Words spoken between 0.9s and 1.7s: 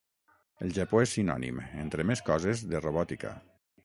és sinònim,